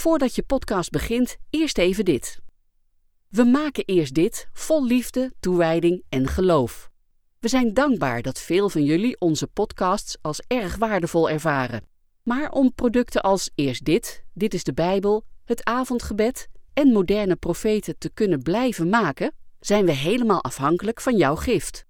[0.00, 2.40] Voordat je podcast begint, eerst even dit.
[3.28, 6.90] We maken eerst dit vol liefde, toewijding en geloof.
[7.38, 11.82] We zijn dankbaar dat veel van jullie onze podcasts als erg waardevol ervaren.
[12.22, 17.98] Maar om producten als Eerst dit, Dit is de Bijbel, het avondgebed en moderne profeten
[17.98, 21.84] te kunnen blijven maken, zijn we helemaal afhankelijk van jouw gift.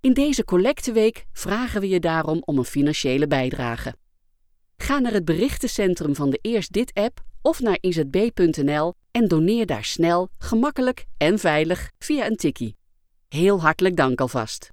[0.00, 3.94] In deze collecteweek vragen we je daarom om een financiële bijdrage.
[4.82, 9.84] Ga naar het berichtencentrum van de Eerst Dit app of naar izb.nl en doneer daar
[9.84, 12.76] snel, gemakkelijk en veilig via een tikkie.
[13.28, 14.70] Heel hartelijk dank alvast.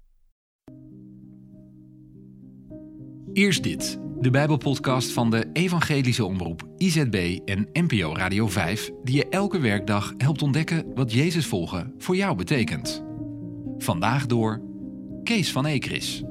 [3.34, 9.30] Eerst dit, de Bijbelpodcast van de Evangelische Omroep IZB en NPO Radio 5, die je
[9.30, 13.04] elke werkdag helpt ontdekken wat Jezus volgen voor jou betekent.
[13.78, 14.62] Vandaag door
[15.24, 16.24] Kees van Ekris.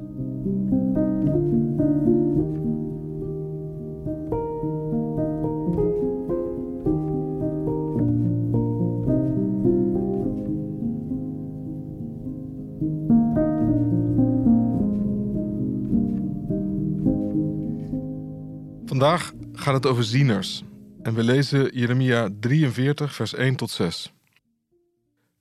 [18.97, 20.63] Vandaag gaat het over zieners.
[21.03, 24.13] En we lezen Jeremia 43, vers 1 tot 6.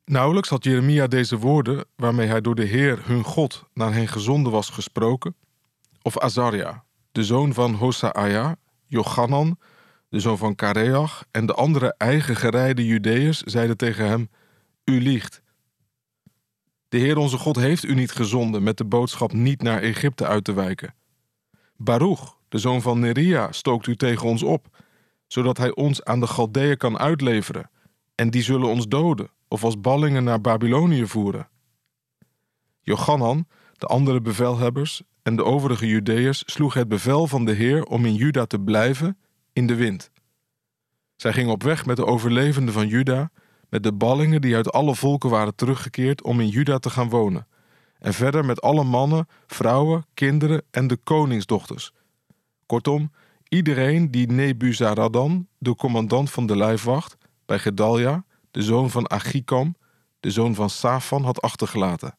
[0.06, 4.52] Nauwelijks had Jeremia deze woorden, waarmee hij door de Heer hun God naar hen gezonden
[4.52, 5.36] was, gesproken,
[6.02, 8.56] of Azaria, de zoon van Hosaia,
[8.88, 9.60] Jochanan,
[10.10, 14.30] de zoon van Kareach, en de andere eigen gerijde Judeërs zeiden tegen hem:
[14.84, 15.42] U liegt.
[16.90, 20.44] De Heer onze God heeft u niet gezonden met de boodschap niet naar Egypte uit
[20.44, 20.94] te wijken.
[21.78, 24.68] Baruch, de zoon van Neria, stookt u tegen ons op,
[25.28, 27.70] zodat hij ons aan de Galdeeën kan uitleveren,
[28.16, 31.50] en die zullen ons doden of als ballingen naar Babylonië voeren.
[32.82, 38.06] Jochanan, de andere bevelhebbers en de overige Judeërs sloegen het bevel van de Heer om
[38.06, 39.18] in Juda te blijven
[39.54, 40.12] in de wind.
[41.16, 43.32] Zij gingen op weg met de overlevenden van Juda,
[43.70, 47.48] met de ballingen die uit alle volken waren teruggekeerd om in Juda te gaan wonen,
[48.00, 51.92] en verder met alle mannen, vrouwen, kinderen en de koningsdochters.
[52.66, 53.12] Kortom,
[53.48, 59.76] iedereen die Nebuzaradan, de commandant van de lijfwacht, bij Gedalia, de zoon van Achikam,
[60.20, 62.16] de zoon van Safan, had achtergelaten.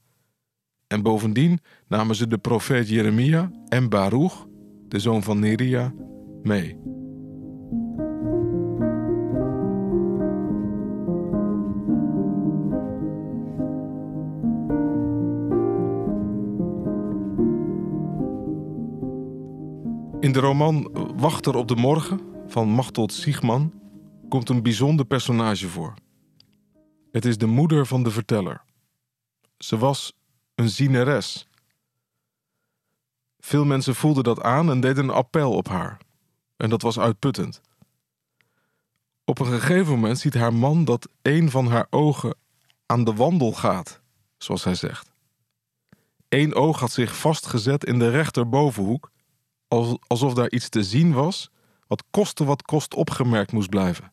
[0.87, 4.47] En bovendien namen ze de profeet Jeremia en Baruch,
[4.89, 5.95] de zoon van Neria,
[6.43, 6.96] mee.
[20.37, 23.73] De roman Wachter op de Morgen van Machteld Siegman
[24.29, 25.95] komt een bijzonder personage voor.
[27.13, 28.65] Het is de moeder van de verteller.
[29.59, 30.17] Ze was
[30.55, 31.49] een zieneres.
[33.39, 35.99] Veel mensen voelden dat aan en deden een appel op haar.
[36.57, 37.61] En dat was uitputtend.
[39.25, 42.37] Op een gegeven moment ziet haar man dat een van haar ogen
[42.87, 44.01] aan de wandel gaat,
[44.39, 45.13] zoals hij zegt.
[46.29, 49.11] Eén oog had zich vastgezet in de rechterbovenhoek,
[50.07, 51.51] alsof daar iets te zien was
[51.87, 54.13] wat koste wat kost opgemerkt moest blijven.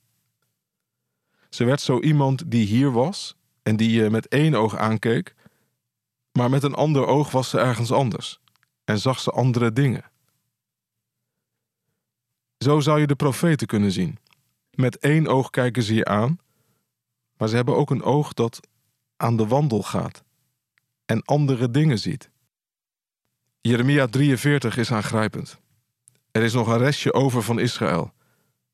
[1.49, 5.35] Ze werd zo iemand die hier was en die je met één oog aankeek,
[6.31, 8.39] maar met een ander oog was ze ergens anders
[8.83, 10.11] en zag ze andere dingen.
[12.57, 14.17] Zo zou je de profeten kunnen zien.
[14.71, 16.39] Met één oog kijken ze je aan,
[17.37, 18.67] maar ze hebben ook een oog dat
[19.17, 20.23] aan de wandel gaat
[21.05, 22.29] en andere dingen ziet.
[23.65, 25.59] Jeremia 43 is aangrijpend.
[26.31, 28.13] Er is nog een restje over van Israël.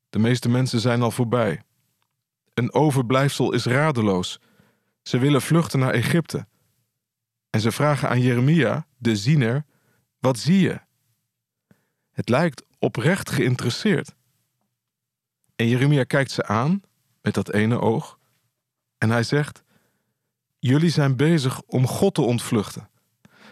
[0.08, 1.62] De meeste mensen zijn al voorbij.
[2.54, 4.40] Een overblijfsel is radeloos.
[5.02, 6.46] Ze willen vluchten naar Egypte.
[7.50, 9.64] En ze vragen aan Jeremia, de ziener,
[10.18, 10.80] wat zie je?
[12.10, 14.14] Het lijkt oprecht geïnteresseerd.
[15.56, 16.82] En Jeremia kijkt ze aan
[17.22, 18.18] met dat ene oog
[18.98, 19.62] en hij zegt:
[20.58, 22.90] Jullie zijn bezig om God te ontvluchten.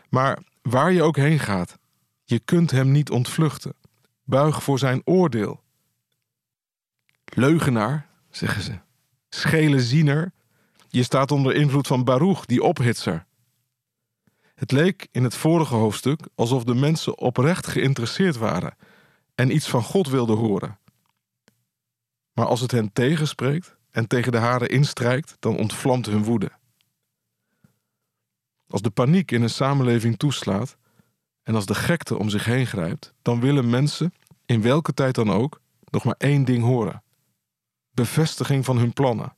[0.08, 1.78] Maar waar je ook heen gaat,
[2.24, 3.74] je kunt hem niet ontvluchten.
[4.24, 5.62] Buig voor zijn oordeel.
[7.24, 8.78] Leugenaar, zeggen ze.
[9.28, 10.32] Schele ziener.
[10.88, 13.26] Je staat onder invloed van Baruch, die ophitser.
[14.54, 18.76] Het leek in het vorige hoofdstuk alsof de mensen oprecht geïnteresseerd waren
[19.34, 20.78] en iets van God wilden horen.
[22.32, 26.50] Maar als het hen tegenspreekt en tegen de haren instrijkt, dan ontvlamt hun woede.
[28.68, 30.76] Als de paniek in een samenleving toeslaat
[31.42, 34.12] en als de gekte om zich heen grijpt, dan willen mensen,
[34.46, 35.60] in welke tijd dan ook,
[35.90, 37.02] nog maar één ding horen:
[37.90, 39.36] bevestiging van hun plannen,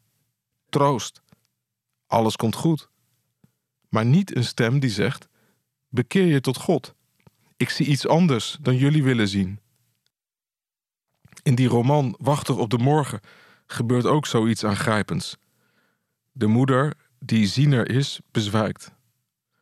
[0.69, 1.23] troost.
[2.07, 2.89] Alles komt goed.
[3.89, 5.29] Maar niet een stem die zegt:
[5.89, 6.95] bekeer je tot God.
[7.57, 9.61] Ik zie iets anders dan jullie willen zien.
[11.43, 13.21] In die roman Wachtig op de morgen
[13.67, 15.37] gebeurt ook zoiets aangrijpends.
[16.33, 18.93] De moeder, die ziener is, bezwijkt.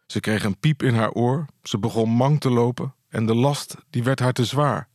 [0.08, 3.76] Ze kreeg een piep in haar oor, ze begon mang te lopen en de last
[3.90, 4.88] die werd haar te zwaar.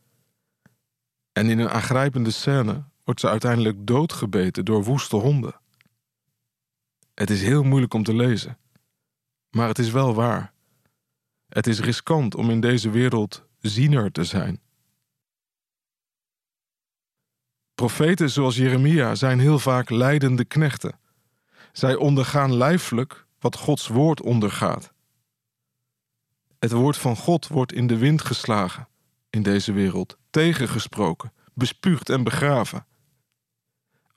[1.32, 5.60] En in een aangrijpende scène wordt ze uiteindelijk doodgebeten door woeste honden.
[7.14, 8.58] Het is heel moeilijk om te lezen,
[9.50, 10.52] maar het is wel waar.
[11.46, 14.60] Het is riskant om in deze wereld ziener te zijn.
[17.74, 20.98] Profeten zoals Jeremia zijn heel vaak leidende knechten.
[21.72, 24.93] Zij ondergaan lijfelijk wat Gods woord ondergaat.
[26.64, 28.88] Het woord van God wordt in de wind geslagen
[29.30, 32.86] in deze wereld, tegengesproken, bespuugd en begraven.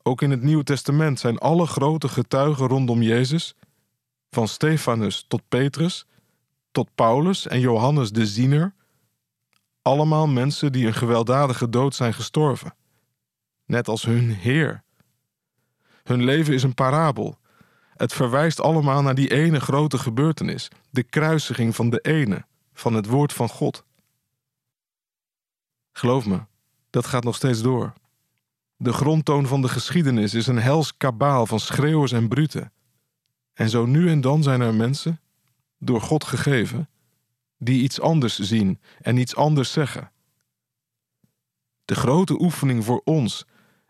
[0.04, 3.56] Ook in het Nieuwe Testament zijn alle grote getuigen rondom Jezus,
[4.30, 6.06] van Stefanus tot Petrus,
[6.72, 8.74] tot Paulus en Johannes de Ziener,
[9.82, 12.76] allemaal mensen die een gewelddadige dood zijn gestorven,
[13.66, 14.84] net als hun Heer.
[16.04, 17.38] Hun leven is een parabel.
[17.98, 23.06] Het verwijst allemaal naar die ene grote gebeurtenis, de kruisiging van de ene, van het
[23.06, 23.86] woord van God.
[25.92, 26.40] Geloof me,
[26.90, 27.94] dat gaat nog steeds door.
[28.76, 32.72] De grondtoon van de geschiedenis is een hels kabaal van schreeuwers en bruten.
[33.54, 35.22] En zo nu en dan zijn er mensen,
[35.78, 36.90] door God gegeven,
[37.58, 40.12] die iets anders zien en iets anders zeggen.
[41.86, 43.46] De grote oefening voor ons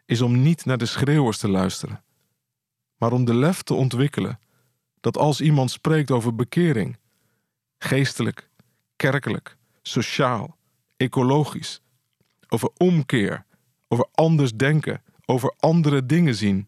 [0.06, 2.04] is om niet naar de schreeuwers te luisteren,
[2.98, 4.40] maar om de lef te ontwikkelen
[5.00, 6.98] dat als iemand spreekt over bekering,
[7.78, 8.50] geestelijk,
[8.96, 10.58] kerkelijk, sociaal,
[10.98, 11.82] ecologisch,
[12.48, 13.46] over omkeer,
[13.88, 16.68] over anders denken, over andere dingen zien.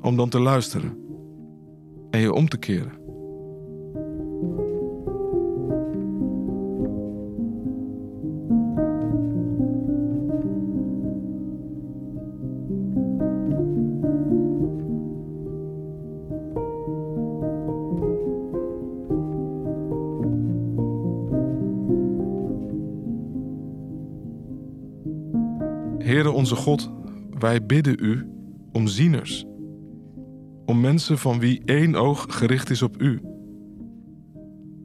[0.00, 0.98] Om dan te luisteren
[2.10, 2.98] en je om te keren.
[26.18, 26.90] Heere onze God,
[27.38, 28.26] wij bidden u
[28.72, 29.44] om zieners.
[30.64, 33.20] Om mensen van wie één oog gericht is op u.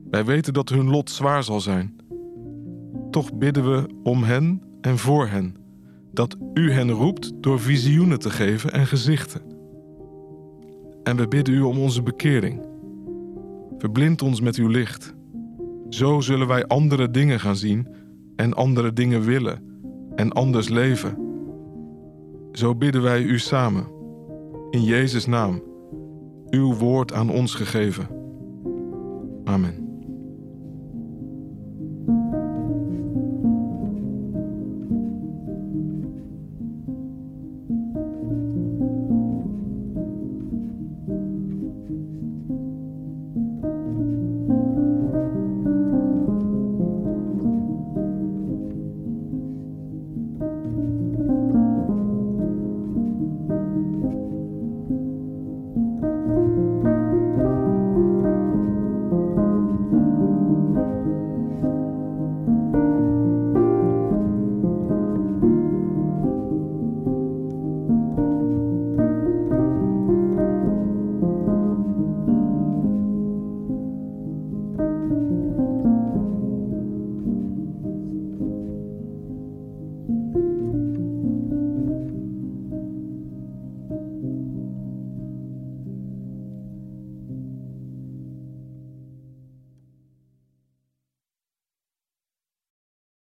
[0.10, 1.96] Wij weten dat hun lot zwaar zal zijn.
[3.12, 5.56] Toch bidden we om hen en voor hen,
[6.12, 9.42] dat u hen roept door visioenen te geven en gezichten.
[11.04, 12.66] En we bidden u om onze bekering.
[13.78, 15.14] Verblind ons met uw licht.
[15.90, 17.88] Zo zullen wij andere dingen gaan zien
[18.36, 19.72] en andere dingen willen
[20.16, 21.23] en anders leven.
[22.54, 23.88] Zo bidden wij u samen,
[24.70, 25.64] in Jezus' naam,
[26.50, 28.08] uw woord aan ons gegeven.
[29.44, 29.83] Amen.